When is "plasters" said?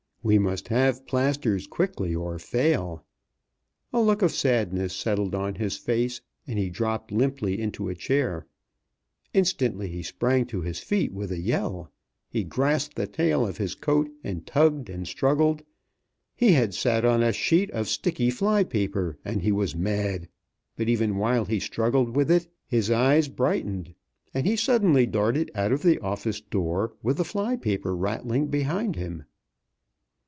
1.07-1.65